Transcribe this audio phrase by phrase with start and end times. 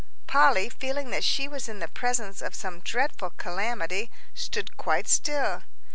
[0.25, 5.61] Polly, feeling that she was in the presence of some dreadful calamity, stood quite still.